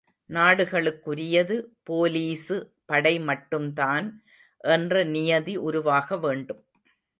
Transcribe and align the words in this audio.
நாடுகளுக்குரியது, 0.29 1.55
police 1.83 2.57
படை 2.85 3.13
மட்டும்தான் 3.19 4.07
என்ற 4.71 5.03
நியதி 5.03 5.55
உருவாக 5.57 6.17
வேண்டும். 6.17 6.61